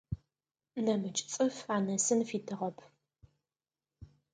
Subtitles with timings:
[0.85, 2.77] Нэмыкӏ цӏыф анэсын фитыгъэп.